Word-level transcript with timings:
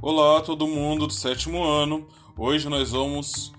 Olá, 0.00 0.40
todo 0.40 0.68
mundo 0.68 1.08
do 1.08 1.12
sétimo 1.12 1.64
ano. 1.64 2.06
Hoje 2.36 2.68
nós 2.68 2.92
vamos 2.92 3.52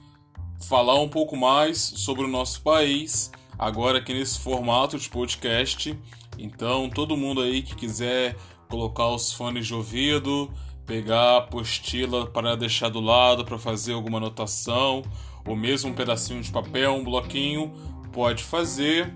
falar 0.61 0.97
um 0.97 1.09
pouco 1.09 1.35
mais 1.35 1.77
sobre 1.77 2.23
o 2.23 2.29
nosso 2.29 2.61
país, 2.61 3.29
agora 3.57 3.97
aqui 3.97 4.13
nesse 4.13 4.39
formato 4.39 4.97
de 4.97 5.09
podcast. 5.09 5.99
Então, 6.37 6.89
todo 6.89 7.17
mundo 7.17 7.41
aí 7.41 7.61
que 7.61 7.75
quiser 7.75 8.37
colocar 8.69 9.09
os 9.09 9.33
fones 9.33 9.67
de 9.67 9.75
ouvido, 9.75 10.49
pegar 10.85 11.19
a 11.19 11.37
apostila 11.39 12.25
para 12.27 12.55
deixar 12.55 12.87
do 12.87 13.01
lado 13.01 13.43
para 13.43 13.59
fazer 13.59 13.91
alguma 13.91 14.17
anotação, 14.17 15.03
ou 15.45 15.57
mesmo 15.57 15.89
um 15.89 15.93
pedacinho 15.93 16.41
de 16.41 16.49
papel, 16.49 16.93
um 16.93 17.03
bloquinho, 17.03 17.73
pode 18.13 18.45
fazer. 18.45 19.13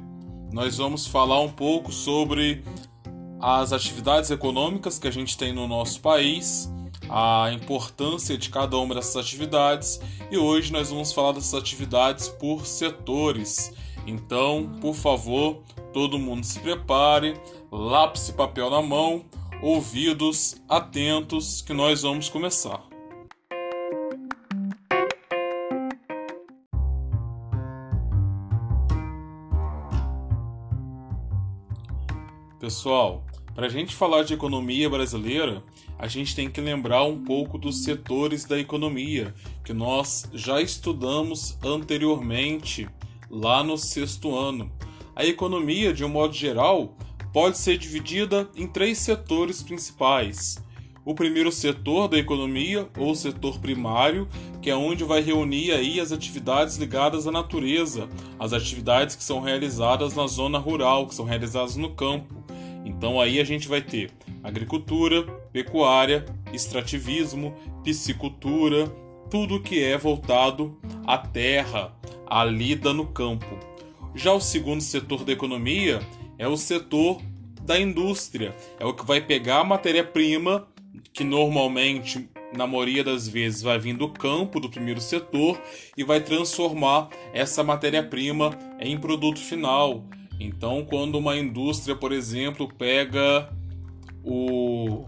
Nós 0.51 0.75
vamos 0.75 1.07
falar 1.07 1.39
um 1.39 1.49
pouco 1.49 1.89
sobre 1.89 2.65
as 3.39 3.71
atividades 3.71 4.29
econômicas 4.29 4.99
que 4.99 5.07
a 5.07 5.11
gente 5.11 5.37
tem 5.37 5.53
no 5.53 5.69
nosso 5.69 6.01
país, 6.01 6.69
a 7.09 7.51
importância 7.53 8.37
de 8.37 8.49
cada 8.49 8.77
uma 8.77 8.95
dessas 8.95 9.15
atividades 9.17 9.99
e 10.31 10.37
hoje 10.37 10.71
nós 10.71 10.89
vamos 10.89 11.11
falar 11.11 11.33
dessas 11.33 11.53
atividades 11.53 12.27
por 12.27 12.65
setores. 12.65 13.73
Então, 14.05 14.77
por 14.81 14.95
favor, 14.95 15.61
todo 15.93 16.19
mundo 16.19 16.45
se 16.45 16.59
prepare, 16.59 17.39
lápis 17.71 18.29
e 18.29 18.33
papel 18.33 18.69
na 18.69 18.81
mão, 18.81 19.23
ouvidos 19.61 20.61
atentos 20.67 21.61
que 21.61 21.73
nós 21.73 22.01
vamos 22.01 22.29
começar. 22.29 22.83
Pessoal, 32.59 33.25
para 33.55 33.67
a 33.67 33.69
gente 33.69 33.95
falar 33.95 34.23
de 34.23 34.33
economia 34.33 34.89
brasileira, 34.89 35.63
a 35.97 36.07
gente 36.07 36.35
tem 36.35 36.49
que 36.49 36.59
lembrar 36.59 37.03
um 37.03 37.23
pouco 37.23 37.57
dos 37.57 37.83
setores 37.83 38.45
da 38.45 38.59
economia 38.59 39.33
que 39.63 39.73
nós 39.73 40.29
já 40.33 40.59
estudamos 40.61 41.57
anteriormente, 41.63 42.87
lá 43.29 43.63
no 43.63 43.77
sexto 43.77 44.35
ano. 44.35 44.71
A 45.15 45.25
economia, 45.25 45.93
de 45.93 46.03
um 46.03 46.09
modo 46.09 46.33
geral, 46.33 46.97
pode 47.31 47.57
ser 47.57 47.77
dividida 47.77 48.49
em 48.55 48.67
três 48.67 48.97
setores 48.97 49.61
principais. 49.61 50.57
O 51.05 51.13
primeiro 51.13 51.51
setor 51.51 52.07
da 52.07 52.17
economia, 52.17 52.87
ou 52.97 53.13
setor 53.13 53.59
primário, 53.59 54.27
que 54.61 54.69
é 54.69 54.75
onde 54.75 55.03
vai 55.03 55.21
reunir 55.21 55.73
aí 55.73 55.99
as 55.99 56.11
atividades 56.11 56.77
ligadas 56.77 57.27
à 57.27 57.31
natureza, 57.31 58.07
as 58.39 58.53
atividades 58.53 59.15
que 59.15 59.23
são 59.23 59.41
realizadas 59.41 60.15
na 60.15 60.25
zona 60.27 60.57
rural, 60.57 61.07
que 61.07 61.13
são 61.13 61.25
realizadas 61.25 61.75
no 61.75 61.89
campo. 61.89 62.42
Então 62.85 63.19
aí 63.19 63.39
a 63.39 63.43
gente 63.43 63.67
vai 63.67 63.81
ter 63.81 64.11
agricultura, 64.43 65.23
pecuária, 65.51 66.25
extrativismo, 66.51 67.53
piscicultura, 67.83 68.87
tudo 69.29 69.61
que 69.61 69.83
é 69.83 69.97
voltado 69.97 70.77
à 71.05 71.17
terra, 71.17 71.93
à 72.27 72.43
lida 72.43 72.93
no 72.93 73.07
campo. 73.07 73.57
Já 74.15 74.31
o 74.31 74.39
segundo 74.39 74.81
setor 74.81 75.23
da 75.23 75.31
economia 75.31 75.99
é 76.37 76.47
o 76.47 76.57
setor 76.57 77.21
da 77.61 77.79
indústria, 77.79 78.55
é 78.79 78.85
o 78.85 78.93
que 78.93 79.05
vai 79.05 79.21
pegar 79.21 79.61
a 79.61 79.63
matéria-prima, 79.63 80.67
que 81.13 81.23
normalmente, 81.23 82.29
na 82.55 82.67
maioria 82.67 83.03
das 83.03 83.27
vezes, 83.27 83.61
vai 83.61 83.79
vir 83.79 83.95
do 83.95 84.09
campo 84.09 84.59
do 84.59 84.69
primeiro 84.69 84.99
setor 84.99 85.59
e 85.97 86.03
vai 86.03 86.19
transformar 86.19 87.09
essa 87.33 87.63
matéria-prima 87.63 88.51
em 88.79 88.97
produto 88.97 89.39
final 89.39 90.03
então, 90.39 90.85
quando 90.85 91.17
uma 91.17 91.37
indústria, 91.37 91.95
por 91.95 92.11
exemplo, 92.11 92.67
pega 92.67 93.49
o, 94.23 95.05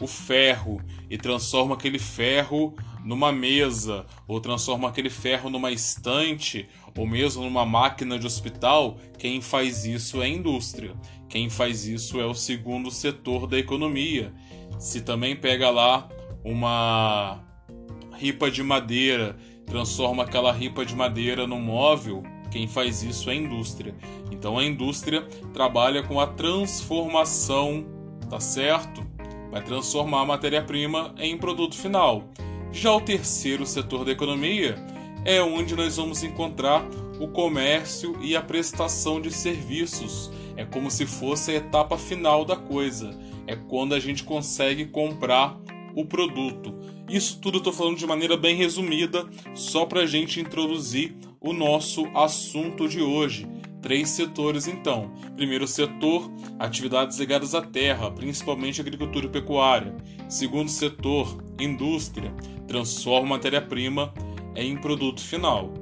o 0.00 0.06
ferro 0.06 0.80
e 1.08 1.16
transforma 1.16 1.74
aquele 1.74 1.98
ferro 1.98 2.74
numa 3.04 3.30
mesa, 3.30 4.04
ou 4.26 4.40
transforma 4.40 4.88
aquele 4.88 5.08
ferro 5.08 5.48
numa 5.48 5.70
estante, 5.70 6.68
ou 6.96 7.06
mesmo 7.06 7.44
numa 7.44 7.64
máquina 7.64 8.18
de 8.18 8.26
hospital, 8.26 8.98
quem 9.16 9.40
faz 9.40 9.84
isso 9.84 10.20
é 10.20 10.24
a 10.24 10.28
indústria. 10.28 10.94
Quem 11.28 11.48
faz 11.48 11.86
isso 11.86 12.20
é 12.20 12.26
o 12.26 12.34
segundo 12.34 12.90
setor 12.90 13.46
da 13.46 13.58
economia. 13.58 14.32
Se 14.78 15.00
também 15.02 15.36
pega 15.36 15.70
lá 15.70 16.08
uma 16.44 17.40
ripa 18.18 18.50
de 18.50 18.62
madeira, 18.62 19.36
transforma 19.66 20.24
aquela 20.24 20.52
ripa 20.52 20.84
de 20.84 20.94
madeira 20.96 21.46
num 21.46 21.60
móvel, 21.60 22.22
quem 22.56 22.66
faz 22.66 23.02
isso 23.02 23.28
é 23.28 23.34
a 23.34 23.36
indústria. 23.36 23.94
Então 24.32 24.56
a 24.56 24.64
indústria 24.64 25.20
trabalha 25.52 26.02
com 26.02 26.18
a 26.18 26.26
transformação, 26.26 27.84
tá 28.30 28.40
certo? 28.40 29.06
Vai 29.50 29.62
transformar 29.62 30.22
a 30.22 30.24
matéria-prima 30.24 31.14
em 31.18 31.36
produto 31.36 31.76
final. 31.76 32.24
Já 32.72 32.94
o 32.94 33.00
terceiro 33.02 33.66
setor 33.66 34.06
da 34.06 34.12
economia 34.12 34.74
é 35.22 35.42
onde 35.42 35.76
nós 35.76 35.98
vamos 35.98 36.22
encontrar 36.22 36.82
o 37.20 37.28
comércio 37.28 38.16
e 38.22 38.34
a 38.34 38.40
prestação 38.40 39.20
de 39.20 39.30
serviços. 39.30 40.32
É 40.56 40.64
como 40.64 40.90
se 40.90 41.04
fosse 41.04 41.50
a 41.50 41.56
etapa 41.56 41.98
final 41.98 42.42
da 42.42 42.56
coisa. 42.56 43.10
É 43.46 43.54
quando 43.54 43.94
a 43.94 44.00
gente 44.00 44.24
consegue 44.24 44.86
comprar 44.86 45.60
o 45.94 46.06
produto. 46.06 46.74
Isso 47.06 47.38
tudo 47.38 47.56
eu 47.56 47.58
estou 47.58 47.72
falando 47.72 47.98
de 47.98 48.06
maneira 48.06 48.34
bem 48.34 48.56
resumida, 48.56 49.28
só 49.54 49.84
para 49.84 50.00
a 50.00 50.06
gente 50.06 50.40
introduzir 50.40 51.14
o 51.46 51.52
nosso 51.52 52.06
assunto 52.14 52.88
de 52.88 53.00
hoje. 53.00 53.46
Três 53.80 54.10
setores, 54.10 54.66
então. 54.66 55.12
Primeiro 55.36 55.66
setor, 55.66 56.28
atividades 56.58 57.18
ligadas 57.18 57.54
à 57.54 57.62
terra, 57.62 58.10
principalmente 58.10 58.80
agricultura 58.80 59.26
e 59.26 59.30
pecuária. 59.30 59.94
Segundo 60.28 60.68
setor, 60.68 61.44
indústria, 61.60 62.34
transforma 62.66 63.36
matéria-prima 63.36 64.12
em 64.56 64.76
produto 64.76 65.20
final. 65.20 65.72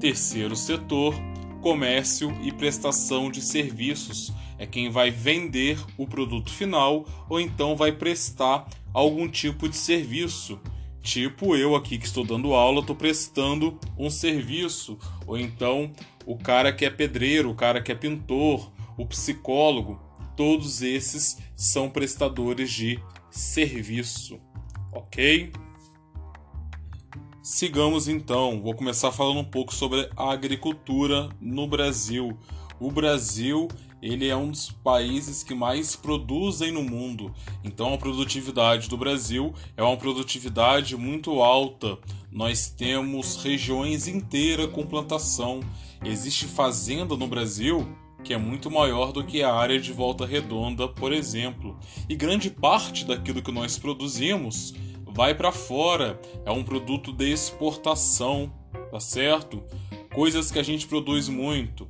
Terceiro 0.00 0.56
setor, 0.56 1.14
comércio 1.60 2.36
e 2.42 2.50
prestação 2.50 3.30
de 3.30 3.40
serviços. 3.40 4.32
É 4.58 4.66
quem 4.66 4.90
vai 4.90 5.12
vender 5.12 5.78
o 5.96 6.04
produto 6.04 6.50
final 6.50 7.06
ou 7.28 7.40
então 7.40 7.76
vai 7.76 7.92
prestar 7.92 8.66
algum 8.92 9.28
tipo 9.28 9.68
de 9.68 9.76
serviço. 9.76 10.58
Tipo 11.02 11.56
eu 11.56 11.74
aqui 11.74 11.98
que 11.98 12.06
estou 12.06 12.24
dando 12.24 12.54
aula, 12.54 12.80
estou 12.80 12.94
prestando 12.94 13.78
um 13.98 14.08
serviço. 14.08 14.98
Ou 15.26 15.36
então 15.36 15.92
o 16.24 16.36
cara 16.36 16.72
que 16.72 16.84
é 16.84 16.90
pedreiro, 16.90 17.50
o 17.50 17.54
cara 17.54 17.82
que 17.82 17.90
é 17.90 17.94
pintor, 17.94 18.70
o 18.96 19.04
psicólogo, 19.04 20.00
todos 20.36 20.80
esses 20.80 21.38
são 21.56 21.90
prestadores 21.90 22.70
de 22.70 23.00
serviço, 23.30 24.40
ok? 24.92 25.52
Sigamos 27.42 28.06
então, 28.06 28.62
vou 28.62 28.74
começar 28.74 29.10
falando 29.10 29.40
um 29.40 29.44
pouco 29.44 29.74
sobre 29.74 30.08
a 30.16 30.30
agricultura 30.30 31.28
no 31.40 31.66
Brasil. 31.66 32.38
O 32.78 32.90
Brasil 32.90 33.66
ele 34.02 34.26
é 34.28 34.36
um 34.36 34.50
dos 34.50 34.70
países 34.70 35.44
que 35.44 35.54
mais 35.54 35.94
produzem 35.94 36.72
no 36.72 36.82
mundo. 36.82 37.32
Então 37.62 37.94
a 37.94 37.98
produtividade 37.98 38.88
do 38.88 38.96
Brasil 38.96 39.54
é 39.76 39.82
uma 39.82 39.96
produtividade 39.96 40.96
muito 40.96 41.40
alta. 41.40 41.96
Nós 42.30 42.68
temos 42.68 43.36
regiões 43.36 44.08
inteiras 44.08 44.66
com 44.66 44.84
plantação. 44.84 45.60
Existe 46.04 46.46
fazenda 46.46 47.16
no 47.16 47.28
Brasil 47.28 47.86
que 48.24 48.32
é 48.32 48.38
muito 48.38 48.70
maior 48.70 49.12
do 49.12 49.24
que 49.24 49.42
a 49.42 49.52
área 49.52 49.80
de 49.80 49.92
Volta 49.92 50.24
Redonda, 50.24 50.86
por 50.86 51.12
exemplo. 51.12 51.76
E 52.08 52.14
grande 52.14 52.50
parte 52.50 53.04
daquilo 53.04 53.42
que 53.42 53.50
nós 53.50 53.78
produzimos 53.78 54.74
vai 55.06 55.34
para 55.34 55.50
fora. 55.50 56.20
É 56.44 56.50
um 56.52 56.62
produto 56.62 57.12
de 57.12 57.32
exportação, 57.32 58.52
tá 58.90 59.00
certo? 59.00 59.62
Coisas 60.14 60.52
que 60.52 60.58
a 60.58 60.62
gente 60.62 60.86
produz 60.86 61.28
muito 61.28 61.86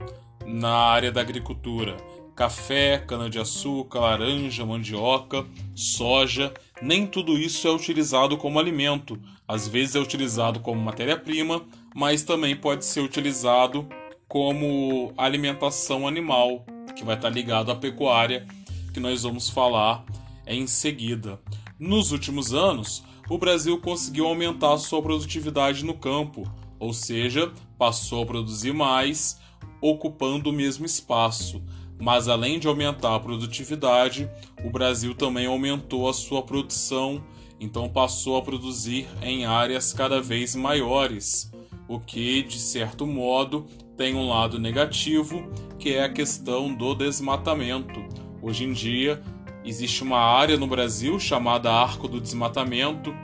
na 0.47 0.75
área 0.75 1.13
da 1.13 1.21
agricultura: 1.21 1.97
café, 2.35 2.99
cana-de-açúcar, 2.99 4.01
laranja, 4.01 4.65
mandioca, 4.65 5.47
soja. 5.75 6.53
Nem 6.81 7.07
tudo 7.07 7.39
isso 7.39 7.67
é 7.69 7.71
utilizado 7.71 8.37
como 8.37 8.59
alimento. 8.59 9.19
Às 9.47 9.69
vezes 9.69 9.95
é 9.95 10.01
utilizado 10.01 10.61
como 10.61 10.81
matéria-prima, 10.81 11.63
mas 11.95 12.23
também 12.23 12.57
pode 12.57 12.85
ser 12.85 13.01
utilizado 13.01 13.89
como 14.27 15.13
alimentação 15.17 16.09
animal, 16.09 16.65
que 16.97 17.05
vai 17.05 17.17
estar 17.17 17.29
ligado 17.29 17.71
à 17.71 17.77
pecuária, 17.77 18.47
que 18.95 19.01
nós 19.01 19.23
vamos 19.25 19.51
falar 19.51 20.05
em 20.47 20.67
seguida. 20.67 21.39
Nos 21.79 22.13
últimos 22.13 22.55
anos, 22.55 23.05
o 23.29 23.37
Brasil 23.37 23.79
conseguiu 23.81 24.27
aumentar 24.27 24.79
sua 24.79 25.03
produtividade 25.03 25.85
no 25.85 25.95
campo, 25.95 26.51
ou 26.79 26.93
seja, 26.93 27.53
passou 27.79 28.23
a 28.23 28.27
produzir 28.27 28.73
mais 28.73 29.41
ocupando 29.83 30.49
o 30.49 30.53
mesmo 30.53 30.87
espaço. 30.87 31.63
Mas 32.01 32.29
além 32.29 32.59
de 32.59 32.67
aumentar 32.67 33.15
a 33.15 33.21
produtividade, 33.21 34.31
o 34.65 34.71
Brasil 34.71 35.15
também 35.15 35.47
aumentou 35.47 36.09
a 36.09 36.15
sua 36.15 36.43
produção, 36.43 37.23
então 37.61 37.89
passou 37.89 38.37
a 38.37 38.43
produzir 38.43 39.07
em 39.21 39.45
áreas 39.45 39.93
cada 39.93 40.21
vez 40.21 40.55
maiores, 40.57 41.53
o 41.87 42.01
que, 42.01 42.43
de 42.43 42.59
certo 42.59 43.07
modo, 43.07 43.67
tem 43.97 44.15
um 44.15 44.29
lado 44.29 44.59
negativo, 44.59 45.47
que 45.79 45.95
é 45.95 46.05
a 46.05 46.13
questão 46.13 46.75
do 46.75 46.95
desmatamento. 46.95 48.03
Hoje 48.41 48.65
em 48.65 48.73
dia, 48.73 49.23
existe 49.65 50.03
uma 50.03 50.19
área 50.19 50.57
no 50.57 50.67
Brasil 50.67 51.21
chamada 51.21 51.73
Arco 51.73 52.09
do 52.09 52.21
Desmatamento, 52.21 53.15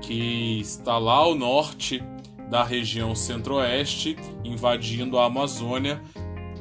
que 0.00 0.58
está 0.60 0.98
lá 0.98 1.14
ao 1.14 1.34
norte 1.34 2.02
da 2.50 2.64
região 2.64 3.14
centro-oeste, 3.14 4.16
invadindo 4.44 5.18
a 5.18 5.26
Amazônia 5.26 6.02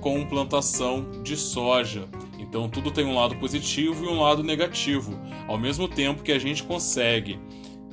com 0.01 0.25
plantação 0.25 1.22
de 1.24 1.36
soja. 1.36 2.07
Então 2.38 2.69
tudo 2.69 2.92
tem 2.92 3.06
um 3.06 3.16
lado 3.16 3.36
positivo 3.36 4.06
e 4.06 4.07
um 4.07 4.22
lado 4.22 4.44
negativo. 4.44 5.19
Ao 5.48 5.57
mesmo 5.57 5.88
tempo 5.88 6.24
que 6.24 6.31
a 6.31 6.39
gente 6.39 6.63
consegue 6.63 7.39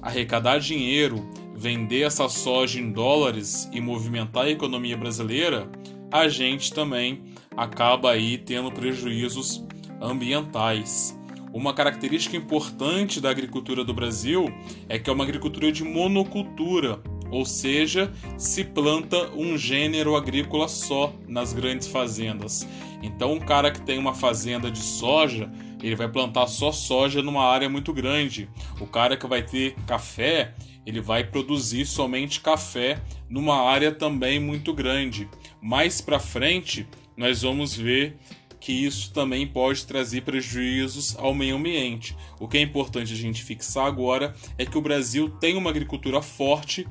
arrecadar 0.00 0.58
dinheiro, 0.58 1.26
vender 1.55 2.02
essa 2.02 2.29
soja 2.29 2.79
em 2.79 2.93
dólares 2.93 3.69
e 3.73 3.81
movimentar 3.81 4.44
a 4.44 4.50
economia 4.50 4.96
brasileira, 4.96 5.69
a 6.11 6.29
gente 6.29 6.73
também 6.73 7.23
acaba 7.56 8.11
aí 8.11 8.37
tendo 8.38 8.70
prejuízos 8.70 9.64
ambientais. 10.00 11.19
Uma 11.52 11.73
característica 11.73 12.37
importante 12.37 13.20
da 13.20 13.31
agricultura 13.31 13.85
do 13.85 13.94
Brasil 13.94 14.52
é 14.88 14.99
que 14.99 15.08
é 15.08 15.12
uma 15.12 15.25
agricultura 15.25 15.70
de 15.70 15.85
monocultura, 15.85 17.00
ou 17.34 17.44
seja, 17.44 18.12
se 18.38 18.62
planta 18.62 19.28
um 19.34 19.58
gênero 19.58 20.14
agrícola 20.14 20.69
só 20.69 21.12
nas 21.26 21.52
grandes 21.52 21.88
fazendas. 21.88 22.64
Então, 23.02 23.32
um 23.32 23.40
cara 23.40 23.72
que 23.72 23.81
tem 23.81 23.98
uma 23.98 24.14
fazenda 24.14 24.70
de 24.70 24.78
soja, 24.78 25.50
ele 25.82 25.96
vai 25.96 26.08
plantar 26.08 26.46
só 26.46 26.70
soja 26.70 27.22
numa 27.22 27.44
área 27.44 27.69
muito 27.69 27.92
grande. 27.92 28.48
O 28.81 28.86
cara 28.86 29.16
que 29.16 29.26
vai 29.26 29.42
ter 29.42 29.75
café, 29.84 30.54
ele 30.86 31.00
vai 31.00 31.25
produzir 31.25 31.84
somente 31.86 32.40
café 32.40 33.02
numa 33.28 33.69
área 33.69 33.90
também 33.90 34.38
muito 34.38 34.72
grande. 34.72 35.28
Mais 35.60 36.00
para 36.00 36.20
frente, 36.20 36.86
nós 37.16 37.42
vamos 37.42 37.76
ver 37.76 38.16
que 38.64 38.72
isso 38.72 39.12
também 39.12 39.46
pode 39.46 39.84
trazer 39.84 40.22
prejuízos 40.22 41.14
ao 41.19 41.34
meio 41.34 41.56
ambiente. 41.56 42.16
O 42.40 42.48
que 42.48 42.56
é 42.56 42.62
importante 42.62 43.12
a 43.12 43.16
gente 43.16 43.44
fixar 43.44 43.84
agora 43.84 44.34
é 44.56 44.64
que 44.64 44.78
o 44.78 44.81
Brasil 44.81 45.28
tem 45.28 45.54
uma 45.54 45.69
agricultura 45.69 46.22
forte 46.22 46.88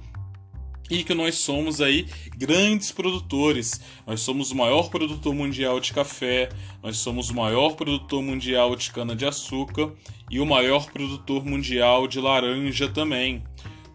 e 0.94 1.04
que 1.04 1.16
nós 1.16 1.36
somos 1.40 1.82
aí 1.82 2.06
grandes 2.38 2.92
produtores. 2.92 3.82
Nós 4.06 4.22
somos 4.22 4.52
o 4.52 4.56
maior 4.56 4.92
produtor 4.92 5.34
mundial 5.34 5.80
de 5.80 5.92
café, 5.92 6.50
nós 6.84 6.98
somos 6.98 7.32
o 7.32 7.36
maior 7.36 7.72
produtor 7.72 8.22
mundial 8.22 8.76
de 8.76 8.92
cana-de-açúcar 8.92 9.92
e 10.30 10.40
o 10.40 10.46
maior 10.46 10.92
produtor 10.92 11.44
mundial 11.44 12.08
de 12.08 12.20
laranja 12.20 12.88
também. 12.88 13.44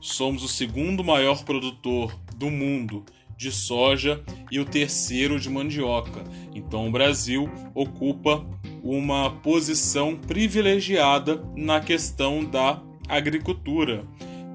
Somos 0.00 0.42
o 0.42 0.48
segundo 0.48 1.04
maior 1.04 1.44
produtor 1.44 2.12
do 2.34 2.50
mundo 2.50 3.04
de 3.36 3.52
soja 3.52 4.20
e 4.50 4.58
o 4.58 4.64
terceiro 4.64 5.38
de 5.38 5.48
mandioca. 5.48 6.24
Então 6.52 6.88
o 6.88 6.90
Brasil 6.90 7.48
ocupa 7.76 8.44
uma 8.82 9.30
posição 9.30 10.16
privilegiada 10.16 11.40
na 11.56 11.78
questão 11.78 12.44
da 12.44 12.82
agricultura. 13.08 14.04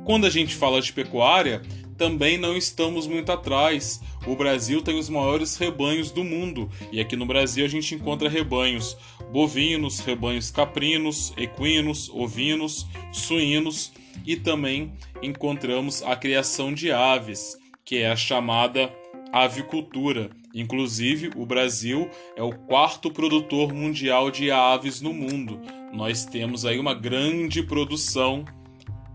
Quando 0.04 0.26
a 0.26 0.30
gente 0.30 0.54
fala 0.54 0.82
de 0.82 0.92
pecuária, 0.92 1.62
também 2.04 2.38
não 2.38 2.58
estamos 2.58 3.08
muito 3.08 3.32
atrás. 3.32 4.02
O 4.28 4.36
Brasil 4.36 4.82
tem 4.82 5.00
os 5.00 5.08
maiores 5.08 5.56
rebanhos 5.56 6.12
do 6.12 6.22
mundo 6.22 6.70
e 6.92 7.00
aqui 7.00 7.16
no 7.16 7.26
Brasil 7.26 7.64
a 7.64 7.70
gente 7.70 7.96
encontra 7.96 8.28
rebanhos 8.28 8.98
bovinos, 9.32 10.02
rebanhos 10.02 10.52
caprinos, 10.52 11.34
equinos, 11.38 12.10
ovinos, 12.10 12.86
suínos 13.14 13.94
e 14.26 14.36
também 14.36 14.92
encontramos 15.22 16.04
a 16.04 16.14
criação 16.14 16.74
de 16.74 16.92
aves, 16.92 17.58
que 17.86 18.00
é 18.00 18.12
a 18.12 18.18
chamada 18.18 18.94
avicultura. 19.32 20.30
Inclusive, 20.54 21.32
o 21.38 21.46
Brasil 21.46 22.10
é 22.36 22.44
o 22.44 22.52
quarto 22.52 23.10
produtor 23.10 23.72
mundial 23.72 24.30
de 24.30 24.52
aves 24.52 25.00
no 25.00 25.14
mundo. 25.14 25.58
Nós 25.94 26.26
temos 26.26 26.66
aí 26.66 26.78
uma 26.78 26.94
grande 26.94 27.64
produção 27.64 28.44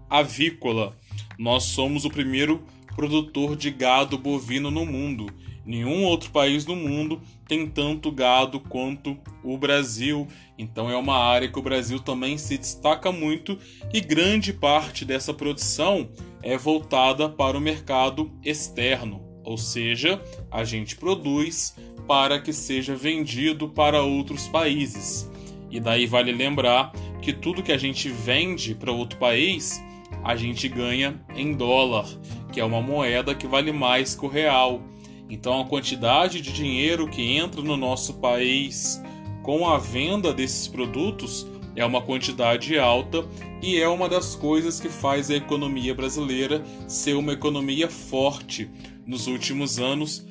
avícola. 0.08 0.96
Nós 1.38 1.64
somos 1.64 2.06
o 2.06 2.10
primeiro 2.10 2.64
produtor 2.98 3.54
de 3.54 3.70
gado 3.70 4.18
bovino 4.18 4.72
no 4.72 4.84
mundo. 4.84 5.28
Nenhum 5.64 6.02
outro 6.02 6.32
país 6.32 6.66
no 6.66 6.74
mundo 6.74 7.22
tem 7.46 7.64
tanto 7.64 8.10
gado 8.10 8.58
quanto 8.58 9.16
o 9.44 9.56
Brasil. 9.56 10.26
Então 10.58 10.90
é 10.90 10.96
uma 10.96 11.16
área 11.16 11.46
que 11.48 11.58
o 11.60 11.62
Brasil 11.62 12.00
também 12.00 12.36
se 12.36 12.58
destaca 12.58 13.12
muito 13.12 13.56
e 13.94 14.00
grande 14.00 14.52
parte 14.52 15.04
dessa 15.04 15.32
produção 15.32 16.08
é 16.42 16.58
voltada 16.58 17.28
para 17.28 17.56
o 17.56 17.60
mercado 17.60 18.32
externo, 18.44 19.22
ou 19.44 19.56
seja, 19.56 20.20
a 20.50 20.64
gente 20.64 20.96
produz 20.96 21.76
para 22.08 22.40
que 22.40 22.52
seja 22.52 22.96
vendido 22.96 23.68
para 23.68 24.02
outros 24.02 24.48
países. 24.48 25.30
E 25.70 25.78
daí 25.78 26.04
vale 26.04 26.32
lembrar 26.32 26.90
que 27.22 27.32
tudo 27.32 27.62
que 27.62 27.72
a 27.72 27.78
gente 27.78 28.08
vende 28.08 28.74
para 28.74 28.90
outro 28.90 29.20
país, 29.20 29.80
a 30.24 30.36
gente 30.36 30.68
ganha 30.68 31.20
em 31.34 31.54
dólar 31.54 32.06
que 32.52 32.60
é 32.60 32.64
uma 32.64 32.80
moeda 32.80 33.34
que 33.34 33.46
vale 33.46 33.72
mais 33.72 34.14
que 34.14 34.24
o 34.24 34.28
real. 34.28 34.82
Então 35.30 35.60
a 35.60 35.64
quantidade 35.64 36.40
de 36.40 36.52
dinheiro 36.52 37.08
que 37.08 37.36
entra 37.36 37.62
no 37.62 37.76
nosso 37.76 38.14
país 38.14 39.02
com 39.42 39.68
a 39.68 39.78
venda 39.78 40.32
desses 40.32 40.66
produtos 40.66 41.46
é 41.76 41.84
uma 41.84 42.02
quantidade 42.02 42.78
alta 42.78 43.24
e 43.62 43.76
é 43.80 43.88
uma 43.88 44.08
das 44.08 44.34
coisas 44.34 44.80
que 44.80 44.88
faz 44.88 45.30
a 45.30 45.36
economia 45.36 45.94
brasileira 45.94 46.62
ser 46.88 47.14
uma 47.14 47.32
economia 47.32 47.88
forte. 47.88 48.70
Nos 49.06 49.26
últimos 49.26 49.78
anos, 49.78 50.26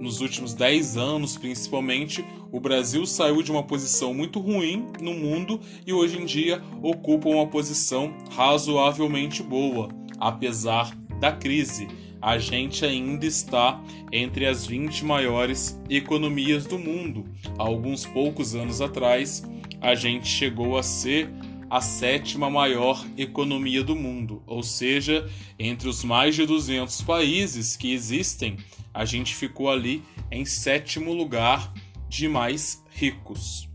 nos 0.00 0.20
últimos 0.20 0.54
10 0.54 0.96
anos 0.96 1.36
principalmente, 1.36 2.24
o 2.50 2.60
Brasil 2.60 3.06
saiu 3.06 3.42
de 3.42 3.50
uma 3.50 3.62
posição 3.62 4.14
muito 4.14 4.40
ruim 4.40 4.86
no 5.00 5.14
mundo 5.14 5.60
e 5.86 5.92
hoje 5.92 6.18
em 6.20 6.24
dia 6.24 6.62
ocupa 6.82 7.28
uma 7.28 7.46
posição 7.46 8.14
razoavelmente 8.30 9.42
boa, 9.42 9.88
apesar 10.18 10.96
da 11.20 11.32
crise, 11.32 11.88
a 12.20 12.38
gente 12.38 12.84
ainda 12.84 13.26
está 13.26 13.80
entre 14.12 14.46
as 14.46 14.66
20 14.66 15.04
maiores 15.04 15.80
economias 15.88 16.66
do 16.66 16.78
mundo. 16.78 17.24
Há 17.58 17.62
alguns 17.62 18.04
poucos 18.04 18.54
anos 18.54 18.80
atrás, 18.80 19.42
a 19.80 19.94
gente 19.94 20.26
chegou 20.26 20.76
a 20.76 20.82
ser 20.82 21.30
a 21.70 21.80
sétima 21.80 22.48
maior 22.48 23.04
economia 23.16 23.84
do 23.84 23.94
mundo, 23.94 24.42
ou 24.46 24.62
seja, 24.62 25.28
entre 25.58 25.88
os 25.88 26.02
mais 26.02 26.34
de 26.34 26.46
200 26.46 27.02
países 27.02 27.76
que 27.76 27.92
existem, 27.92 28.56
a 28.92 29.04
gente 29.04 29.34
ficou 29.34 29.70
ali 29.70 30.02
em 30.30 30.44
sétimo 30.44 31.12
lugar 31.12 31.72
de 32.08 32.28
mais 32.28 32.84
ricos. 32.90 33.68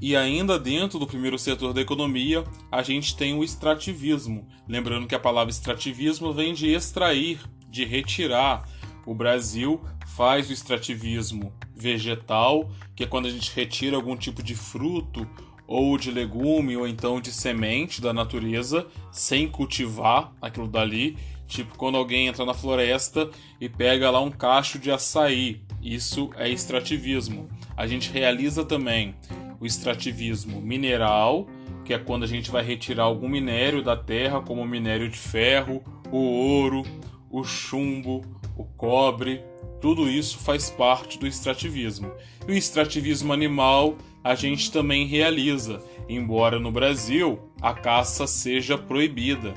E 0.00 0.14
ainda 0.14 0.58
dentro 0.58 0.98
do 0.98 1.06
primeiro 1.06 1.38
setor 1.38 1.72
da 1.72 1.80
economia, 1.80 2.44
a 2.70 2.82
gente 2.82 3.16
tem 3.16 3.34
o 3.34 3.42
extrativismo. 3.42 4.46
Lembrando 4.68 5.06
que 5.06 5.14
a 5.14 5.18
palavra 5.18 5.50
extrativismo 5.50 6.32
vem 6.32 6.52
de 6.52 6.68
extrair, 6.68 7.40
de 7.70 7.84
retirar. 7.84 8.68
O 9.06 9.14
Brasil 9.14 9.80
faz 10.14 10.50
o 10.50 10.52
extrativismo 10.52 11.52
vegetal, 11.74 12.70
que 12.94 13.04
é 13.04 13.06
quando 13.06 13.26
a 13.26 13.30
gente 13.30 13.50
retira 13.54 13.96
algum 13.96 14.16
tipo 14.16 14.42
de 14.42 14.54
fruto 14.54 15.26
ou 15.66 15.96
de 15.96 16.10
legume 16.10 16.76
ou 16.76 16.86
então 16.86 17.20
de 17.20 17.32
semente 17.32 18.00
da 18.00 18.12
natureza 18.12 18.86
sem 19.10 19.48
cultivar 19.48 20.32
aquilo 20.40 20.68
dali. 20.68 21.16
Tipo 21.46 21.76
quando 21.76 21.96
alguém 21.96 22.26
entra 22.26 22.44
na 22.44 22.54
floresta 22.54 23.30
e 23.60 23.68
pega 23.68 24.10
lá 24.10 24.20
um 24.20 24.30
cacho 24.30 24.78
de 24.78 24.90
açaí. 24.90 25.60
Isso 25.82 26.30
é 26.36 26.48
extrativismo. 26.48 27.48
A 27.76 27.86
gente 27.86 28.10
realiza 28.10 28.64
também 28.64 29.14
o 29.60 29.66
extrativismo 29.66 30.60
mineral, 30.60 31.46
que 31.84 31.92
é 31.92 31.98
quando 31.98 32.24
a 32.24 32.26
gente 32.26 32.50
vai 32.50 32.62
retirar 32.64 33.04
algum 33.04 33.28
minério 33.28 33.82
da 33.82 33.96
terra, 33.96 34.40
como 34.40 34.62
o 34.62 34.66
minério 34.66 35.08
de 35.08 35.18
ferro, 35.18 35.82
o 36.10 36.18
ouro, 36.18 36.82
o 37.30 37.44
chumbo, 37.44 38.22
o 38.56 38.64
cobre, 38.64 39.42
tudo 39.80 40.08
isso 40.08 40.38
faz 40.38 40.70
parte 40.70 41.18
do 41.18 41.26
extrativismo. 41.26 42.10
E 42.48 42.52
o 42.52 42.54
extrativismo 42.54 43.32
animal 43.32 43.98
a 44.22 44.34
gente 44.34 44.72
também 44.72 45.06
realiza, 45.06 45.82
embora 46.08 46.58
no 46.58 46.72
Brasil 46.72 47.38
a 47.60 47.74
caça 47.74 48.26
seja 48.26 48.78
proibida. 48.78 49.52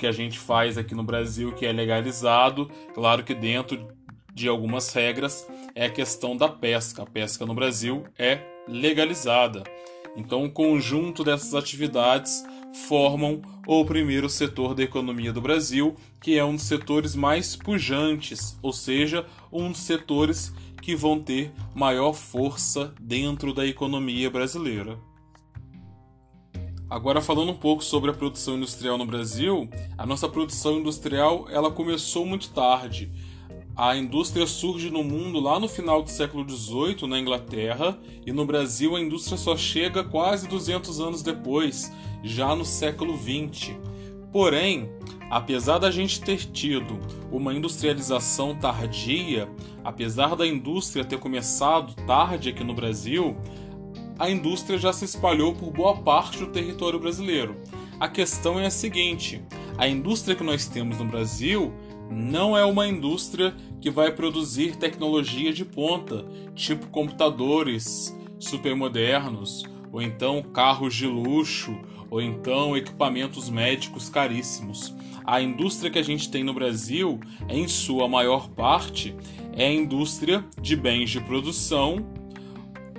Que 0.00 0.06
a 0.06 0.12
gente 0.12 0.38
faz 0.38 0.78
aqui 0.78 0.94
no 0.94 1.04
Brasil 1.04 1.52
que 1.52 1.66
é 1.66 1.72
legalizado, 1.72 2.70
claro 2.94 3.22
que 3.22 3.34
dentro 3.34 3.86
de 4.32 4.48
algumas 4.48 4.90
regras, 4.94 5.46
é 5.74 5.84
a 5.84 5.90
questão 5.90 6.34
da 6.34 6.48
pesca. 6.48 7.02
A 7.02 7.06
pesca 7.06 7.44
no 7.44 7.52
Brasil 7.52 8.04
é 8.18 8.40
legalizada. 8.66 9.62
Então, 10.16 10.44
o 10.44 10.50
conjunto 10.50 11.22
dessas 11.22 11.54
atividades 11.54 12.42
formam 12.88 13.42
o 13.66 13.84
primeiro 13.84 14.30
setor 14.30 14.74
da 14.74 14.82
economia 14.82 15.34
do 15.34 15.40
Brasil, 15.42 15.94
que 16.20 16.38
é 16.38 16.44
um 16.44 16.54
dos 16.54 16.64
setores 16.64 17.14
mais 17.14 17.54
pujantes, 17.54 18.58
ou 18.62 18.72
seja, 18.72 19.26
um 19.52 19.70
dos 19.70 19.80
setores 19.80 20.52
que 20.80 20.96
vão 20.96 21.20
ter 21.20 21.52
maior 21.74 22.14
força 22.14 22.94
dentro 22.98 23.52
da 23.52 23.66
economia 23.66 24.30
brasileira. 24.30 24.98
Agora 26.90 27.20
falando 27.20 27.52
um 27.52 27.56
pouco 27.56 27.84
sobre 27.84 28.10
a 28.10 28.14
produção 28.14 28.56
industrial 28.56 28.98
no 28.98 29.06
Brasil, 29.06 29.70
a 29.96 30.04
nossa 30.04 30.28
produção 30.28 30.78
industrial 30.78 31.46
ela 31.48 31.70
começou 31.70 32.26
muito 32.26 32.50
tarde 32.50 33.10
a 33.82 33.96
indústria 33.96 34.46
surge 34.46 34.90
no 34.90 35.02
mundo 35.02 35.40
lá 35.40 35.58
no 35.58 35.66
final 35.66 36.02
do 36.02 36.10
século 36.10 36.46
XVIII, 36.46 37.08
na 37.08 37.18
Inglaterra, 37.18 37.98
e 38.26 38.30
no 38.30 38.44
Brasil 38.44 38.94
a 38.94 39.00
indústria 39.00 39.38
só 39.38 39.56
chega 39.56 40.04
quase 40.04 40.46
200 40.46 41.00
anos 41.00 41.22
depois, 41.22 41.90
já 42.22 42.54
no 42.54 42.62
século 42.62 43.16
XX. 43.16 43.74
Porém, 44.30 44.90
apesar 45.30 45.78
da 45.78 45.90
gente 45.90 46.20
ter 46.20 46.44
tido 46.44 47.00
uma 47.32 47.54
industrialização 47.54 48.54
tardia, 48.54 49.48
apesar 49.82 50.36
da 50.36 50.46
indústria 50.46 51.02
ter 51.02 51.18
começado 51.18 51.94
tarde 52.04 52.50
aqui 52.50 52.62
no 52.62 52.74
Brasil, 52.74 53.34
a 54.20 54.30
indústria 54.30 54.78
já 54.78 54.92
se 54.92 55.06
espalhou 55.06 55.54
por 55.54 55.72
boa 55.72 55.96
parte 55.96 56.36
do 56.36 56.48
território 56.48 57.00
brasileiro. 57.00 57.56
A 57.98 58.06
questão 58.06 58.60
é 58.60 58.66
a 58.66 58.70
seguinte: 58.70 59.42
a 59.78 59.88
indústria 59.88 60.36
que 60.36 60.44
nós 60.44 60.66
temos 60.66 60.98
no 60.98 61.06
Brasil 61.06 61.72
não 62.10 62.54
é 62.54 62.62
uma 62.62 62.86
indústria 62.86 63.56
que 63.80 63.90
vai 63.90 64.12
produzir 64.12 64.76
tecnologia 64.76 65.54
de 65.54 65.64
ponta, 65.64 66.26
tipo 66.54 66.88
computadores 66.88 68.14
supermodernos, 68.38 69.64
ou 69.90 70.02
então 70.02 70.42
carros 70.42 70.94
de 70.94 71.06
luxo, 71.06 71.74
ou 72.10 72.20
então 72.20 72.76
equipamentos 72.76 73.48
médicos 73.48 74.10
caríssimos. 74.10 74.94
A 75.24 75.40
indústria 75.40 75.90
que 75.90 75.98
a 75.98 76.04
gente 76.04 76.30
tem 76.30 76.44
no 76.44 76.52
Brasil, 76.52 77.18
em 77.48 77.66
sua 77.66 78.06
maior 78.06 78.50
parte, 78.50 79.16
é 79.54 79.66
a 79.66 79.72
indústria 79.72 80.44
de 80.60 80.76
bens 80.76 81.08
de 81.08 81.20
produção 81.20 82.19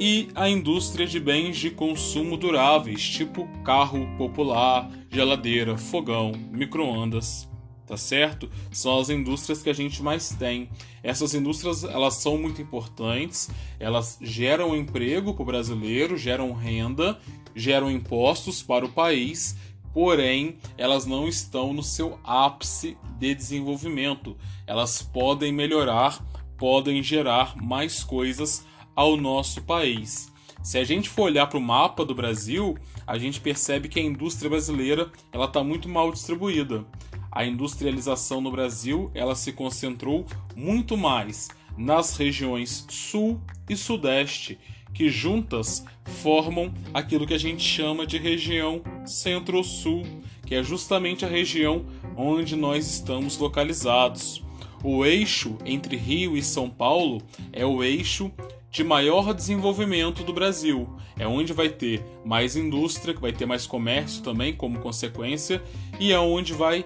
e 0.04 0.30
a 0.34 0.50
indústria 0.50 1.06
de 1.06 1.20
bens 1.20 1.58
de 1.58 1.70
consumo 1.70 2.36
duráveis, 2.36 3.08
tipo 3.08 3.48
carro 3.64 4.08
popular, 4.18 4.90
geladeira, 5.12 5.78
fogão, 5.78 6.32
microondas 6.50 7.48
tá 7.86 7.98
certo? 7.98 8.50
São 8.72 9.00
as 9.00 9.10
indústrias 9.10 9.62
que 9.62 9.70
a 9.70 9.74
gente 9.74 10.02
mais 10.02 10.30
tem. 10.30 10.70
Essas 11.04 11.34
indústrias, 11.34 11.84
elas 11.84 12.14
são 12.16 12.38
muito 12.38 12.62
importantes, 12.62 13.50
elas 13.78 14.18
geram 14.22 14.74
emprego 14.74 15.34
para 15.34 15.44
o 15.44 15.46
brasileiro, 15.46 16.18
geram 16.18 16.54
renda, 16.54 17.20
geram 17.54 17.92
impostos 17.92 18.64
para 18.64 18.86
o 18.86 18.92
país, 18.94 19.58
porém, 19.94 20.56
elas 20.78 21.06
não 21.06 21.28
estão 21.28 21.74
no 21.74 21.84
seu 21.84 22.18
ápice 22.24 22.98
de 23.20 23.36
desenvolvimento. 23.36 24.38
Elas 24.66 25.02
podem 25.02 25.52
melhorar, 25.52 26.26
podem 26.58 27.04
gerar 27.04 27.58
mais 27.58 28.06
coisas 28.06 28.66
ao 28.96 29.18
nosso 29.18 29.62
país. 29.62 30.32
Se 30.64 30.78
a 30.78 30.84
gente 30.84 31.10
for 31.10 31.24
olhar 31.24 31.48
para 31.48 31.58
o 31.58 31.62
mapa 31.62 32.06
do 32.06 32.14
Brasil, 32.14 32.78
a 33.08 33.18
gente 33.18 33.42
percebe 33.42 33.90
que 33.90 34.00
a 34.00 34.04
indústria 34.04 34.50
brasileira 34.50 35.12
ela 35.32 35.46
está 35.46 35.64
muito 35.64 35.90
mal 35.90 36.12
distribuída 36.12 36.86
a 37.32 37.46
industrialização 37.46 38.42
no 38.42 38.52
Brasil 38.52 39.10
ela 39.16 39.36
se 39.36 39.54
concentrou 39.54 40.26
muito 40.56 40.98
mais 40.98 41.48
nas 41.78 42.18
regiões 42.18 42.86
sul 42.90 43.40
e 43.70 43.76
sudeste, 43.78 44.60
que 44.94 45.08
juntas 45.08 45.86
formam 46.04 46.74
aquilo 46.94 47.26
que 47.26 47.34
a 47.34 47.40
gente 47.40 47.64
chama 47.64 48.06
de 48.06 48.18
região 48.18 48.82
centro-sul, 49.06 50.04
que 50.46 50.54
é 50.54 50.62
justamente 50.62 51.24
a 51.24 51.30
região 51.30 51.86
onde 52.18 52.58
nós 52.58 52.86
estamos 52.86 53.38
localizados. 53.38 54.44
O 54.84 55.06
eixo 55.06 55.58
entre 55.64 55.96
Rio 55.96 56.36
e 56.36 56.44
São 56.44 56.70
Paulo 56.70 57.22
é 57.54 57.66
o 57.66 57.82
eixo 57.82 58.30
de 58.72 58.84
maior 58.84 59.34
desenvolvimento 59.34 60.24
do 60.24 60.32
Brasil. 60.32 60.90
É 61.20 61.28
onde 61.28 61.52
vai 61.52 61.68
ter 61.70 62.04
mais 62.26 62.56
indústria, 62.56 63.14
vai 63.14 63.34
ter 63.34 63.46
mais 63.46 63.68
comércio 63.68 64.24
também 64.24 64.56
como 64.56 64.80
consequência, 64.80 65.62
e 66.00 66.14
é 66.14 66.20
onde 66.20 66.54
vai 66.54 66.86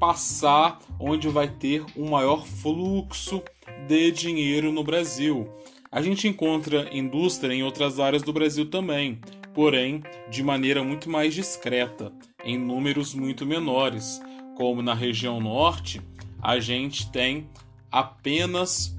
passar 0.00 0.78
onde 0.98 1.28
vai 1.28 1.48
ter 1.48 1.84
um 1.96 2.08
maior 2.10 2.46
fluxo 2.46 3.42
de 3.86 4.10
dinheiro 4.10 4.72
no 4.72 4.82
Brasil. 4.82 5.48
A 5.92 6.00
gente 6.00 6.26
encontra 6.26 6.88
indústria 6.96 7.52
em 7.52 7.62
outras 7.62 8.00
áreas 8.00 8.22
do 8.22 8.32
Brasil 8.32 8.66
também, 8.66 9.20
porém 9.54 10.02
de 10.30 10.42
maneira 10.42 10.82
muito 10.82 11.10
mais 11.10 11.34
discreta, 11.34 12.12
em 12.44 12.58
números 12.58 13.14
muito 13.14 13.44
menores, 13.44 14.20
como 14.56 14.82
na 14.82 14.94
região 14.94 15.40
norte, 15.40 16.00
a 16.40 16.58
gente 16.60 17.10
tem 17.10 17.48
apenas 17.90 18.97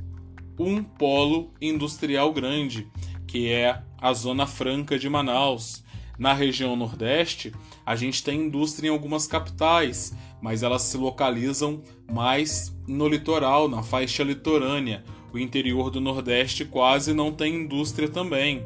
um 0.60 0.84
polo 0.84 1.54
industrial 1.62 2.34
grande, 2.34 2.88
que 3.25 3.50
é 3.50 3.82
a 3.98 4.13
Zona 4.13 4.46
Franca 4.46 5.00
de 5.00 5.10
Manaus. 5.10 5.84
Na 6.18 6.34
região 6.34 6.75
Nordeste, 6.75 7.54
a 7.86 7.96
gente 7.96 8.22
tem 8.22 8.42
indústria 8.42 8.89
em 8.89 8.92
algumas 8.92 9.25
capitais, 9.25 10.13
mas 10.42 10.62
elas 10.62 10.82
se 10.82 10.98
localizam 10.98 11.82
mais 12.12 12.75
no 12.86 13.08
litoral, 13.08 13.70
na 13.70 13.82
faixa 13.82 14.22
litorânea. 14.22 15.01
O 15.32 15.39
interior 15.39 15.89
do 15.89 16.01
Nordeste 16.01 16.66
quase 16.66 17.13
não 17.13 17.32
tem 17.32 17.56
indústria 17.56 18.10
também. 18.10 18.66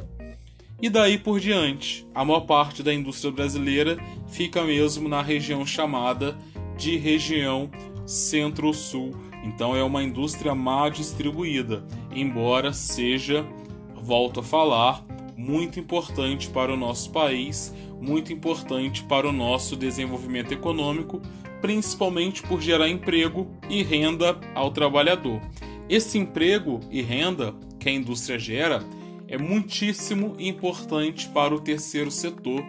E 0.81 0.89
daí 0.89 1.17
por 1.17 1.39
diante, 1.39 2.07
a 2.15 2.25
maior 2.25 2.41
parte 2.41 2.81
da 2.81 2.93
indústria 2.93 3.31
brasileira 3.31 3.97
fica 4.27 4.63
mesmo 4.63 5.07
na 5.07 5.21
região 5.21 5.65
chamada 5.65 6.35
de 6.75 6.97
região 6.97 7.69
centro-sul. 8.05 9.32
Então 9.43 9.75
é 9.75 9.83
uma 9.83 10.01
indústria 10.01 10.55
mal 10.55 10.89
distribuída, 10.89 11.85
embora 12.15 12.71
seja, 12.71 13.45
volto 13.93 14.39
a 14.39 14.43
falar, 14.43 15.05
muito 15.35 15.79
importante 15.79 16.49
para 16.49 16.73
o 16.73 16.77
nosso 16.77 17.11
país, 17.11 17.73
muito 17.99 18.31
importante 18.31 19.03
para 19.03 19.27
o 19.27 19.33
nosso 19.33 19.75
desenvolvimento 19.75 20.53
econômico, 20.53 21.21
principalmente 21.61 22.41
por 22.41 22.61
gerar 22.61 22.89
emprego 22.89 23.47
e 23.69 23.83
renda 23.83 24.39
ao 24.55 24.71
trabalhador. 24.71 25.41
Esse 25.89 26.17
emprego 26.17 26.79
e 26.89 27.01
renda 27.01 27.53
que 27.79 27.89
a 27.89 27.91
indústria 27.91 28.39
gera 28.39 28.83
é 29.27 29.37
muitíssimo 29.37 30.35
importante 30.39 31.27
para 31.29 31.53
o 31.53 31.59
terceiro 31.59 32.11
setor, 32.11 32.63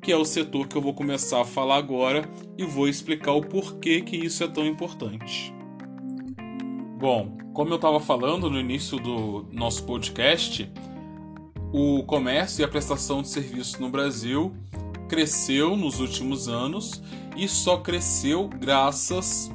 que 0.00 0.12
é 0.12 0.16
o 0.16 0.24
setor 0.24 0.68
que 0.68 0.76
eu 0.76 0.82
vou 0.82 0.94
começar 0.94 1.40
a 1.40 1.44
falar 1.44 1.76
agora 1.76 2.28
e 2.56 2.64
vou 2.64 2.88
explicar 2.88 3.32
o 3.32 3.42
porquê 3.42 4.00
que 4.00 4.16
isso 4.16 4.44
é 4.44 4.48
tão 4.48 4.66
importante. 4.66 5.59
Bom, 7.00 7.38
como 7.54 7.70
eu 7.70 7.76
estava 7.76 7.98
falando 7.98 8.50
no 8.50 8.60
início 8.60 8.98
do 8.98 9.48
nosso 9.50 9.84
podcast, 9.84 10.70
o 11.72 12.02
comércio 12.02 12.60
e 12.60 12.64
a 12.64 12.68
prestação 12.68 13.22
de 13.22 13.28
serviços 13.28 13.80
no 13.80 13.88
Brasil 13.88 14.54
cresceu 15.08 15.78
nos 15.78 15.98
últimos 15.98 16.46
anos 16.46 17.02
e 17.34 17.48
só 17.48 17.78
cresceu 17.78 18.48
graças 18.48 19.50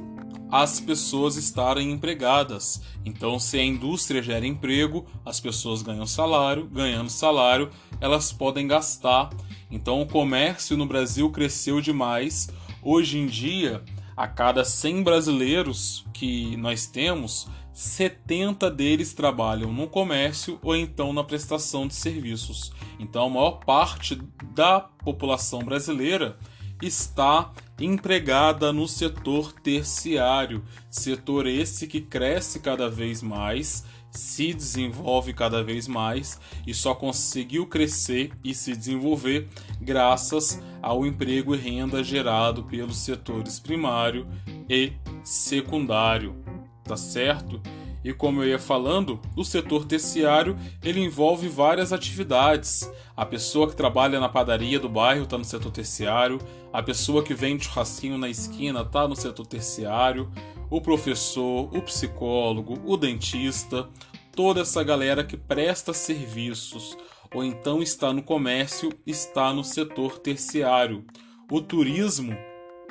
às 0.50 0.80
pessoas 0.80 1.36
estarem 1.36 1.92
empregadas. 1.92 2.82
Então, 3.04 3.38
se 3.38 3.56
a 3.56 3.64
indústria 3.64 4.20
gera 4.20 4.44
emprego, 4.44 5.06
as 5.24 5.38
pessoas 5.38 5.82
ganham 5.82 6.04
salário, 6.04 6.66
ganhando 6.66 7.10
salário, 7.10 7.70
elas 8.00 8.32
podem 8.32 8.66
gastar. 8.66 9.30
Então, 9.70 10.02
o 10.02 10.06
comércio 10.06 10.76
no 10.76 10.84
Brasil 10.84 11.30
cresceu 11.30 11.80
demais. 11.80 12.48
Hoje 12.82 13.18
em 13.18 13.26
dia, 13.26 13.84
a 14.16 14.26
cada 14.26 14.64
100 14.64 15.02
brasileiros 15.02 16.06
que 16.14 16.56
nós 16.56 16.86
temos, 16.86 17.46
70 17.72 18.70
deles 18.70 19.12
trabalham 19.12 19.70
no 19.70 19.86
comércio 19.86 20.58
ou 20.62 20.74
então 20.74 21.12
na 21.12 21.22
prestação 21.22 21.86
de 21.86 21.94
serviços. 21.94 22.72
Então, 22.98 23.26
a 23.26 23.30
maior 23.30 23.64
parte 23.64 24.18
da 24.54 24.80
população 24.80 25.60
brasileira 25.60 26.38
está 26.80 27.52
empregada 27.78 28.72
no 28.72 28.88
setor 28.88 29.52
terciário, 29.52 30.64
setor 30.88 31.46
esse 31.46 31.86
que 31.86 32.00
cresce 32.00 32.60
cada 32.60 32.88
vez 32.88 33.22
mais, 33.22 33.84
se 34.16 34.52
desenvolve 34.52 35.32
cada 35.32 35.62
vez 35.62 35.86
mais 35.86 36.40
e 36.66 36.74
só 36.74 36.94
conseguiu 36.94 37.66
crescer 37.66 38.32
e 38.42 38.54
se 38.54 38.74
desenvolver 38.74 39.48
graças 39.80 40.60
ao 40.82 41.06
emprego 41.06 41.54
e 41.54 41.58
renda 41.58 42.02
gerado 42.02 42.64
pelos 42.64 42.98
setores 42.98 43.60
primário 43.60 44.26
e 44.68 44.92
secundário, 45.24 46.36
tá 46.84 46.96
certo? 46.96 47.60
E 48.06 48.12
como 48.12 48.40
eu 48.40 48.50
ia 48.50 48.58
falando, 48.58 49.20
o 49.34 49.44
setor 49.44 49.84
terciário 49.84 50.56
ele 50.80 51.00
envolve 51.00 51.48
várias 51.48 51.92
atividades. 51.92 52.88
A 53.16 53.26
pessoa 53.26 53.68
que 53.68 53.74
trabalha 53.74 54.20
na 54.20 54.28
padaria 54.28 54.78
do 54.78 54.88
bairro 54.88 55.24
está 55.24 55.36
no 55.36 55.44
setor 55.44 55.72
terciário, 55.72 56.40
a 56.72 56.80
pessoa 56.80 57.24
que 57.24 57.34
vende 57.34 57.64
churrasquinho 57.64 58.16
na 58.16 58.28
esquina 58.28 58.82
está 58.82 59.08
no 59.08 59.16
setor 59.16 59.44
terciário, 59.44 60.30
o 60.70 60.80
professor, 60.80 61.68
o 61.76 61.82
psicólogo, 61.82 62.80
o 62.84 62.96
dentista, 62.96 63.88
toda 64.36 64.60
essa 64.60 64.84
galera 64.84 65.24
que 65.24 65.36
presta 65.36 65.92
serviços 65.92 66.96
ou 67.34 67.42
então 67.42 67.82
está 67.82 68.12
no 68.12 68.22
comércio 68.22 68.92
está 69.04 69.52
no 69.52 69.64
setor 69.64 70.20
terciário. 70.20 71.04
O 71.50 71.60
turismo 71.60 72.38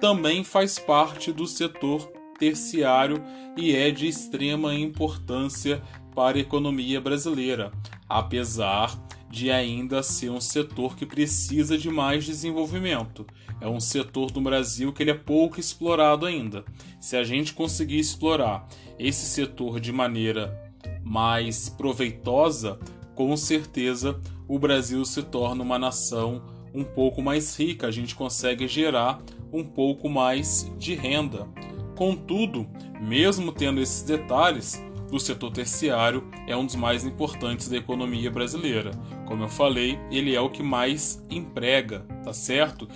também 0.01 0.43
faz 0.43 0.77
parte 0.77 1.31
do 1.31 1.47
setor 1.47 2.14
terciário 2.37 3.23
e 3.57 3.75
é 3.75 3.91
de 3.91 4.07
extrema 4.07 4.73
importância 4.73 5.81
para 6.13 6.37
a 6.37 6.41
economia 6.41 7.01
brasileira, 7.01 7.71
apesar 8.07 8.97
de 9.29 9.51
ainda 9.51 10.01
ser 10.01 10.29
um 10.29 10.39
setor 10.39 10.95
que 10.95 11.05
precisa 11.05 11.77
de 11.77 11.89
mais 11.89 12.23
desenvolvimento. 12.23 13.25
É 13.59 13.67
um 13.67 13.79
setor 13.79 14.31
do 14.31 14.39
Brasil 14.39 14.93
que 14.93 15.03
ele 15.03 15.11
é 15.11 15.15
pouco 15.15 15.59
explorado 15.59 16.25
ainda. 16.25 16.63
Se 16.99 17.17
a 17.17 17.23
gente 17.23 17.53
conseguir 17.53 17.99
explorar 17.99 18.67
esse 18.97 19.25
setor 19.25 19.79
de 19.79 19.91
maneira 19.91 20.57
mais 21.03 21.67
proveitosa, 21.67 22.79
com 23.13 23.35
certeza 23.35 24.19
o 24.47 24.57
Brasil 24.59 25.03
se 25.03 25.23
torna 25.23 25.63
uma 25.63 25.79
nação 25.79 26.43
um 26.73 26.83
pouco 26.83 27.21
mais 27.21 27.57
rica, 27.57 27.87
a 27.87 27.91
gente 27.91 28.15
consegue 28.15 28.67
gerar 28.67 29.21
um 29.51 29.63
pouco 29.63 30.09
mais 30.09 30.71
de 30.77 30.93
renda. 30.93 31.47
Contudo, 31.95 32.67
mesmo 32.99 33.51
tendo 33.51 33.81
esses 33.81 34.03
detalhes, 34.03 34.83
o 35.11 35.19
setor 35.19 35.51
terciário 35.51 36.23
é 36.47 36.55
um 36.57 36.65
dos 36.65 36.75
mais 36.75 37.05
importantes 37.05 37.69
da 37.69 37.77
economia 37.77 38.29
brasileira. 38.29 38.91
Como 39.25 39.43
eu 39.43 39.47
falei, 39.47 39.97
ele 40.11 40.35
é 40.35 40.41
o 40.41 40.49
que 40.49 40.61
mais 40.61 41.23
emprega, 41.29 42.05
tá 42.23 42.33
certo? 42.33 42.87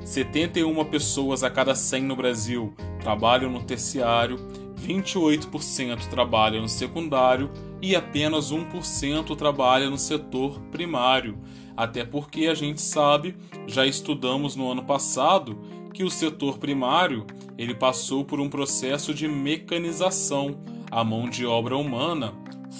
71 0.00 0.82
pessoas 0.86 1.42
a 1.42 1.50
cada 1.50 1.74
100 1.74 2.04
no 2.04 2.16
Brasil 2.16 2.72
trabalham 3.00 3.50
no 3.50 3.62
terciário, 3.62 4.38
28% 4.80 6.08
trabalham 6.08 6.62
no 6.62 6.68
secundário 6.68 7.50
e 7.82 7.94
apenas 7.94 8.50
1% 8.50 9.36
trabalha 9.36 9.90
no 9.90 9.98
setor 9.98 10.58
primário. 10.70 11.38
Até 11.76 12.04
porque 12.04 12.46
a 12.46 12.54
gente 12.54 12.80
sabe, 12.80 13.36
já 13.66 13.86
estudamos 13.86 14.56
no 14.56 14.70
ano 14.70 14.84
passado, 14.84 15.58
que 15.92 16.04
o 16.04 16.10
setor 16.10 16.58
primário 16.58 17.26
ele 17.56 17.74
passou 17.74 18.24
por 18.24 18.40
um 18.40 18.48
processo 18.48 19.12
de 19.12 19.26
mecanização. 19.26 20.58
A 20.90 21.02
mão 21.02 21.28
de 21.28 21.44
obra 21.44 21.76
humana 21.76 22.32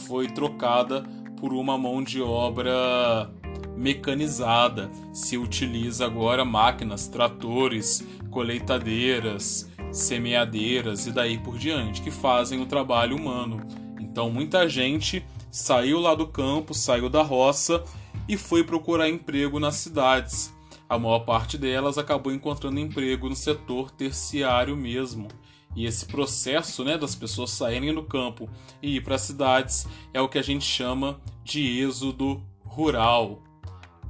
foi 0.06 0.28
trocada 0.28 1.02
por 1.40 1.52
uma 1.52 1.76
mão 1.76 2.02
de 2.02 2.20
obra 2.20 3.30
mecanizada. 3.76 4.90
Se 5.12 5.36
utiliza 5.36 6.04
agora 6.04 6.44
máquinas, 6.44 7.06
tratores, 7.06 8.04
colheitadeiras, 8.30 9.70
semeadeiras 9.92 11.06
e 11.06 11.12
daí 11.12 11.38
por 11.38 11.56
diante, 11.58 12.02
que 12.02 12.10
fazem 12.10 12.60
o 12.60 12.66
trabalho 12.66 13.16
humano. 13.16 13.60
Então 14.00 14.30
muita 14.30 14.68
gente 14.68 15.24
saiu 15.50 16.00
lá 16.00 16.14
do 16.14 16.26
campo, 16.26 16.74
saiu 16.74 17.08
da 17.08 17.22
roça 17.22 17.82
e 18.28 18.36
foi 18.36 18.64
procurar 18.64 19.08
emprego 19.08 19.58
nas 19.58 19.76
cidades. 19.76 20.52
A 20.88 20.98
maior 20.98 21.20
parte 21.20 21.58
delas 21.58 21.98
acabou 21.98 22.32
encontrando 22.32 22.80
emprego 22.80 23.28
no 23.28 23.36
setor 23.36 23.90
terciário 23.90 24.76
mesmo. 24.76 25.28
E 25.76 25.84
esse 25.84 26.06
processo 26.06 26.82
né, 26.82 26.96
das 26.96 27.14
pessoas 27.14 27.50
saírem 27.50 27.94
do 27.94 28.02
campo 28.02 28.48
e 28.82 28.96
ir 28.96 29.02
para 29.02 29.16
as 29.16 29.22
cidades 29.22 29.86
é 30.14 30.20
o 30.20 30.28
que 30.28 30.38
a 30.38 30.42
gente 30.42 30.64
chama 30.64 31.20
de 31.44 31.80
êxodo 31.80 32.42
rural. 32.64 33.42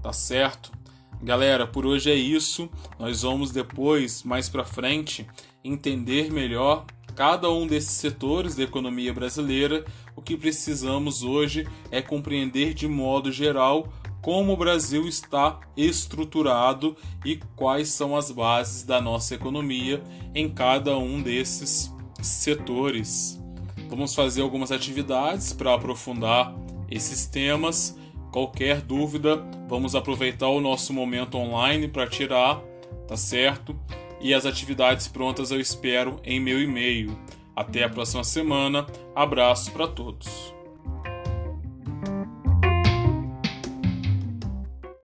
Tá 0.02 0.12
certo? 0.12 0.70
Galera, 1.20 1.66
por 1.66 1.84
hoje 1.84 2.12
é 2.12 2.14
isso. 2.14 2.70
Nós 2.96 3.22
vamos 3.22 3.50
depois, 3.50 4.22
mais 4.22 4.48
para 4.48 4.64
frente, 4.64 5.26
entender 5.64 6.32
melhor 6.32 6.86
cada 7.16 7.50
um 7.50 7.66
desses 7.66 7.90
setores 7.90 8.54
da 8.54 8.62
economia 8.62 9.12
brasileira. 9.12 9.84
O 10.14 10.22
que 10.22 10.36
precisamos 10.36 11.24
hoje 11.24 11.66
é 11.90 12.00
compreender 12.00 12.72
de 12.72 12.86
modo 12.86 13.32
geral 13.32 13.92
como 14.28 14.52
o 14.52 14.56
Brasil 14.58 15.08
está 15.08 15.58
estruturado 15.74 16.94
e 17.24 17.36
quais 17.56 17.88
são 17.88 18.14
as 18.14 18.30
bases 18.30 18.82
da 18.82 19.00
nossa 19.00 19.34
economia 19.34 20.02
em 20.34 20.50
cada 20.50 20.98
um 20.98 21.22
desses 21.22 21.90
setores. 22.20 23.42
Vamos 23.88 24.14
fazer 24.14 24.42
algumas 24.42 24.70
atividades 24.70 25.54
para 25.54 25.72
aprofundar 25.72 26.54
esses 26.90 27.24
temas. 27.24 27.98
Qualquer 28.30 28.82
dúvida, 28.82 29.42
vamos 29.66 29.94
aproveitar 29.94 30.48
o 30.48 30.60
nosso 30.60 30.92
momento 30.92 31.38
online 31.38 31.88
para 31.88 32.06
tirar, 32.06 32.60
tá 33.06 33.16
certo? 33.16 33.74
E 34.20 34.34
as 34.34 34.44
atividades 34.44 35.08
prontas 35.08 35.50
eu 35.50 35.58
espero 35.58 36.20
em 36.22 36.38
meu 36.38 36.60
e-mail. 36.60 37.18
Até 37.56 37.82
a 37.82 37.88
próxima 37.88 38.24
semana. 38.24 38.86
Abraço 39.16 39.72
para 39.72 39.88
todos. 39.88 40.57